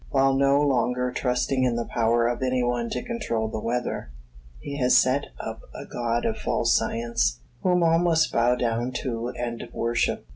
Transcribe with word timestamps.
While 0.09 0.33
no 0.33 0.59
longer 0.61 1.11
trusting 1.11 1.63
in 1.63 1.75
the 1.75 1.85
power 1.85 2.27
of 2.27 2.41
any 2.41 2.63
one 2.63 2.89
to 2.89 3.03
control 3.03 3.47
the 3.49 3.59
weather, 3.59 4.09
he 4.59 4.79
has 4.79 4.97
set 4.97 5.25
up 5.39 5.59
a 5.75 5.85
god 5.85 6.25
of 6.25 6.37
false 6.37 6.75
science, 6.75 7.39
whom 7.61 7.83
all 7.83 7.99
must 7.99 8.33
bow 8.33 8.55
down 8.55 8.93
to 9.03 9.27
and 9.37 9.69
worship. 9.71 10.25